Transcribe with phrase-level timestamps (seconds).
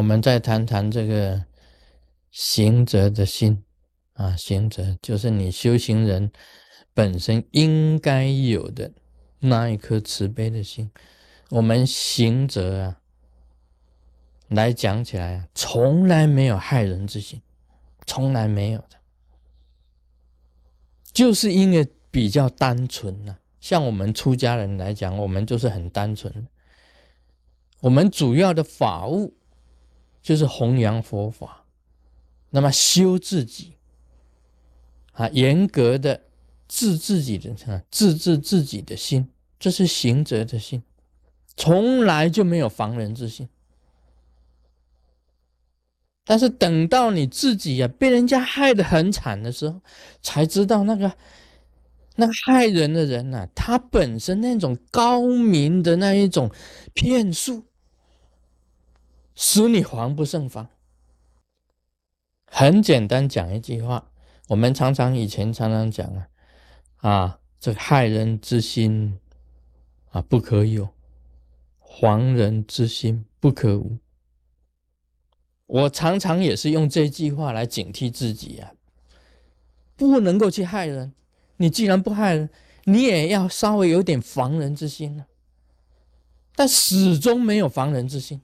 [0.00, 1.44] 我们再谈谈这个
[2.30, 3.62] 行者的心
[4.14, 6.32] 啊，行者就是你修行人
[6.94, 8.90] 本身应该有的
[9.40, 10.90] 那一颗慈悲的心。
[11.50, 13.00] 我们行者啊，
[14.48, 17.42] 来讲起来，从来没有害人之心，
[18.06, 18.96] 从来没有的，
[21.12, 23.36] 就是因为比较单纯呐。
[23.60, 26.48] 像我们出家人来讲，我们就是很单纯。
[27.80, 29.34] 我们主要的法务
[30.22, 31.64] 就是弘扬佛法，
[32.50, 33.74] 那么修自己
[35.12, 36.22] 啊，严格的
[36.68, 40.82] 治自己的啊，治治自己的心，这是行者的心，
[41.56, 43.48] 从来就没有防人之心。
[46.24, 49.80] 但是等到你自己呀被人家害得很惨的时候，
[50.22, 51.12] 才知道那个。
[52.16, 53.48] 那个害人的人呢？
[53.54, 56.50] 他本身那种高明的那一种
[56.92, 57.64] 骗术，
[59.42, 60.68] 使你防不胜防。
[62.44, 64.10] 很简单讲一句话，
[64.48, 66.28] 我们常常以前常常讲啊，
[66.98, 69.18] 啊，这害人之心
[70.10, 70.90] 啊不可有，
[71.80, 73.96] 防人之心不可无。
[75.64, 78.74] 我常常也是用这句话来警惕自己啊，
[79.96, 81.14] 不能够去害人。
[81.56, 82.50] 你既然不害人，
[82.84, 85.24] 你也要稍微有点防人之心呢。
[86.54, 88.42] 但始终没有防人之心，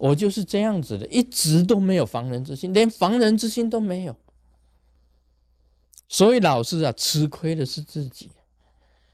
[0.00, 4.16] 我就是这样子的，一直都没有防人之心，连防人之心都没有。
[6.08, 8.30] 所以老师啊，吃亏的是自己。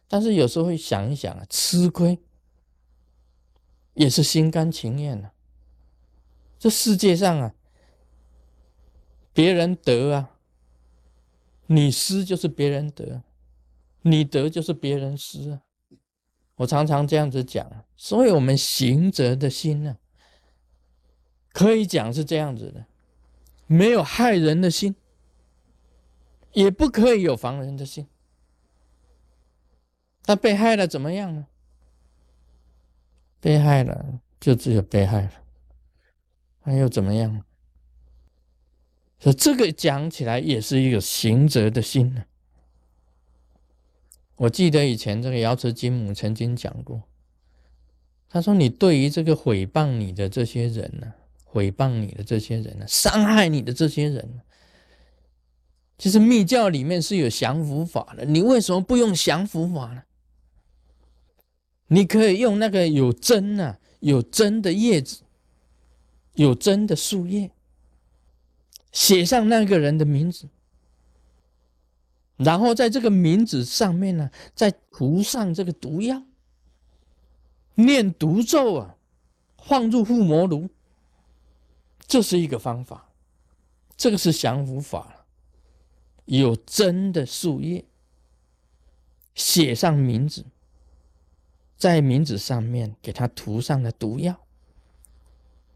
[0.09, 2.19] 但是有时候会想一想啊，吃亏
[3.95, 5.33] 也是心甘情愿的。
[6.59, 7.55] 这世界上啊，
[9.33, 10.31] 别人得啊。
[11.69, 13.25] 你失就是别人得，
[14.03, 15.63] 你得就是别人失啊！
[16.55, 19.97] 我常常这样子讲，所以我们行者的心呢，
[21.57, 22.85] 可以讲是这样子的：
[23.67, 24.95] 没有害人的心，
[26.53, 28.07] 也不可以有防人的心。
[30.23, 31.47] 他被害了怎么样呢？
[33.41, 35.33] 被害了就只有被害了，
[36.65, 37.43] 那又怎么样？
[39.19, 42.27] 所以这个讲起来也是一个行者的心呢。
[44.35, 47.05] 我记得以前这个瑶池金母曾经讲过，
[48.29, 51.15] 他说：“你对于这个诽谤你的这些人呢，
[51.53, 54.41] 诽谤你的这些人呢，伤害你的这些人，
[55.99, 58.25] 其实密教里面是有降服法的。
[58.25, 60.03] 你为什么不用降服法呢？
[61.89, 65.23] 你可以用那个有针啊，有针的叶子，
[66.35, 67.51] 有针的树叶。”
[68.93, 70.49] 写上那个人的名字，
[72.39, 76.23] 然后在这个名字上面呢，再涂上这个毒药，
[77.75, 78.97] 念毒咒啊，
[79.63, 80.71] 放入附魔炉，
[82.07, 83.11] 这是一个方法。
[83.97, 85.25] 这个是降伏法，
[86.27, 87.87] 有真的树叶，
[89.35, 90.45] 写上名字，
[91.79, 94.47] 在名字上面给他涂上了毒药，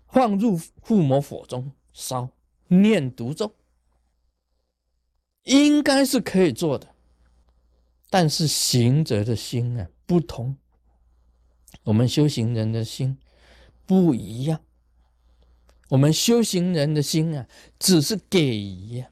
[0.08, 2.30] 放入附魔火中烧。
[2.68, 3.54] 念读咒
[5.44, 6.94] 应该是可以做的，
[8.10, 10.56] 但是行者的心啊不同，
[11.84, 13.18] 我们修行人的心
[13.86, 14.60] 不一样。
[15.90, 17.46] 我们修行人的心啊，
[17.78, 19.04] 只是给予，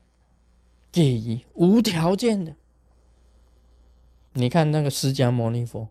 [0.90, 2.56] 给予无条件的。
[4.32, 5.88] 你看那个释迦牟尼佛，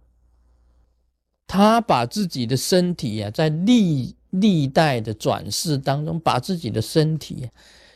[1.45, 4.15] 他把自己的身体啊，在历。
[4.29, 7.49] 历代的转世当中，把自己的身体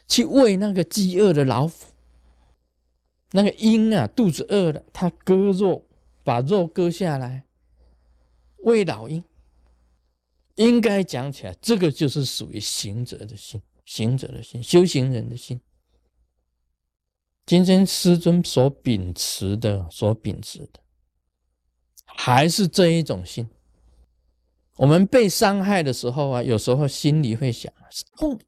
[0.08, 1.74] 去喂那个饥饿的老虎，
[3.32, 5.84] 那个鹰啊，肚子饿了，他割肉，
[6.24, 7.44] 把肉割下来
[8.60, 9.22] 喂老鹰。
[10.62, 15.60] 应该讲起来，这个就是属于行者的心，行者的心，修行人的心。
[17.46, 20.80] 今天师尊所秉持的，所秉持的，
[22.06, 23.50] 还是这一种心。
[24.78, 27.74] 我们被伤害的时候啊，有时候心里会想
[28.16, 28.40] 痛，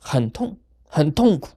[0.00, 1.50] 很痛，很痛苦。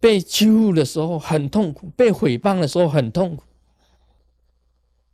[0.00, 3.44] 被欺负的时候很痛苦，被诽谤的时候很痛苦。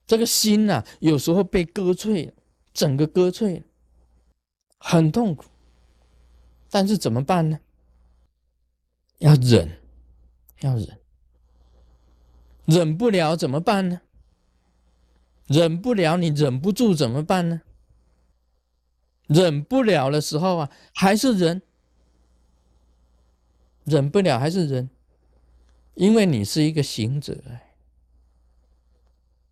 [0.07, 2.33] 这个心呐，有时候被割碎了，
[2.79, 3.65] 整个割碎了，
[4.79, 5.47] 很痛苦。
[6.71, 7.59] 但是怎么办呢？
[9.19, 9.81] 要忍，
[10.61, 11.01] 要忍，
[12.67, 14.03] 忍不了怎么办呢？
[15.49, 17.63] 忍不了，你忍不住怎么办呢？
[19.27, 21.61] 忍不了的时候啊，还是忍，
[23.83, 24.89] 忍不了还是忍，
[25.95, 27.43] 因为你是一个行者，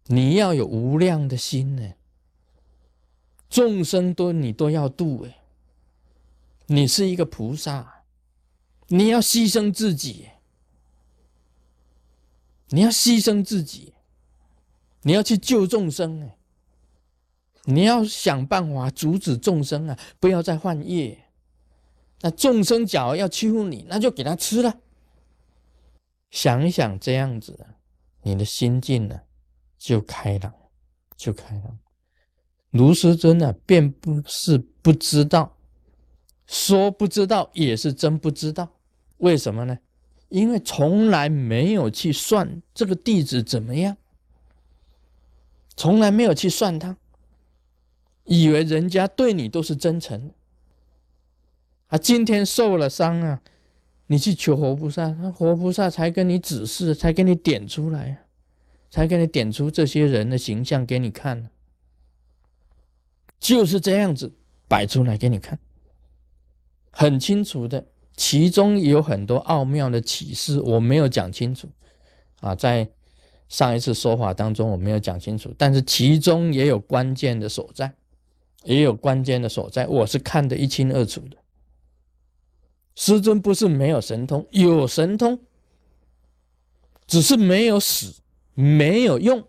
[0.05, 1.94] 你要有无量的心呢，
[3.48, 5.38] 众生都你都要度哎，
[6.66, 8.02] 你是一个菩萨，
[8.88, 10.28] 你要牺牲自己，
[12.69, 13.94] 你要牺牲自己，
[15.02, 16.37] 你要去救众生哎，
[17.64, 21.25] 你要想办法阻止众生啊，不要再犯业。
[22.22, 24.81] 那众生假如要欺负你，那就给他吃了。
[26.31, 27.66] 想一想这样子，
[28.22, 29.20] 你的心境呢
[29.78, 30.52] 就开朗，
[31.16, 31.78] 就开朗。
[32.76, 35.56] 卢师尊呢，并不是不知道，
[36.46, 38.69] 说不知道也是真不知道。
[39.19, 39.78] 为什么呢？
[40.28, 43.96] 因为从来没有去算这个弟子怎么样，
[45.76, 46.96] 从来没有去算他，
[48.25, 50.34] 以为人家对你都是真诚的。
[51.87, 53.40] 啊，今天受了伤啊，
[54.08, 58.25] 你去求活菩萨，那活菩萨才跟你指示，才给你点出来，
[58.90, 61.49] 才给你点出这些人的形象给你看，
[63.38, 64.32] 就是这样子
[64.68, 65.58] 摆出来给你看，
[66.90, 67.86] 很清楚的，
[68.16, 71.68] 其中有很多奥妙的启示，我没有讲清楚
[72.40, 72.88] 啊，在
[73.48, 77.94] 上一次说法当中我没有讲清楚，但是其中也有关键的所在，
[78.64, 81.36] 也有关键的所在，我是看得一清二楚的。
[82.96, 85.38] 师尊不是没有神通，有神通，
[87.06, 88.22] 只是没有死，
[88.54, 89.46] 没有用。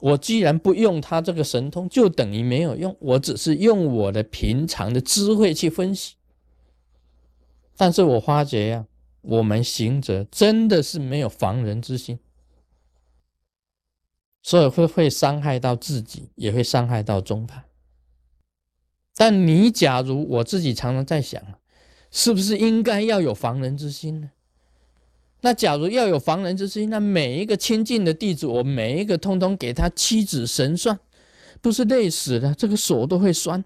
[0.00, 2.96] 我既然不用他这个神通，就等于没有用。
[3.00, 6.14] 我只是用我的平常的智慧去分析。
[7.76, 8.86] 但是我发觉呀，
[9.22, 12.18] 我们行者真的是没有防人之心，
[14.42, 17.64] 所以会会伤害到自己，也会伤害到宗派。
[19.14, 21.42] 但你假如我自己常常在想。
[22.12, 24.32] 是不是应该要有防人之心呢？
[25.42, 30.98] 那假如要有防人之心，那每一个亲近的弟子，我每一个通通给他七指神算，
[31.60, 33.64] 不是累死了，这个手都会酸。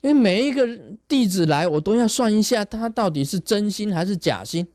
[0.00, 0.66] 因为每一个
[1.06, 4.68] 弟子来，我都要算一下，他到底是真心还是假心，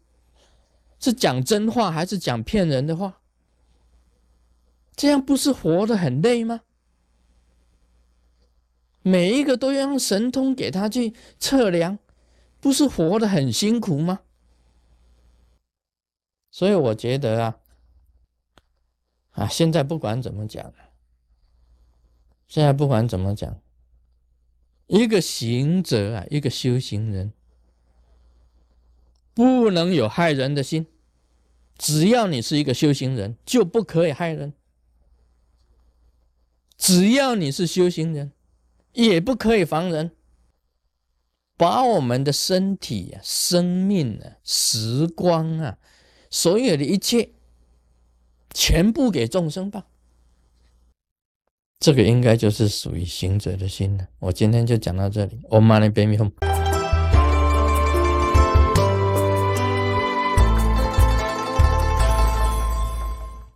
[0.99, 3.19] 是讲真话还是讲骗人的话？
[4.95, 6.61] 这样不是活得很累吗？
[9.01, 11.97] 每一个都要用神通给他去测量，
[12.59, 14.19] 不是活得很辛苦吗？
[16.53, 17.57] 所以我觉得啊，
[19.31, 20.71] 啊，现在不管怎么讲，
[22.47, 23.59] 现在不管怎么讲，
[24.85, 27.33] 一个行者啊，一个修行人，
[29.33, 30.85] 不能有害人的心。
[31.75, 34.53] 只要你是一个修行人，就不可以害人。
[36.77, 38.31] 只要你是修行人。
[38.91, 40.11] 也不可以防人，
[41.57, 45.79] 把我们的身体啊、生命啊、时光啊，
[46.33, 47.29] 所有的一切，
[48.55, 49.85] 全部给众生吧。
[51.79, 54.07] 这个应该就是属于行者的心了。
[54.17, 55.39] 我今天就讲到这里。
[55.51, 56.52] Om Mani Padme Hum。